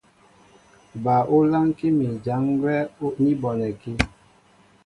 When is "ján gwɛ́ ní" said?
2.25-3.29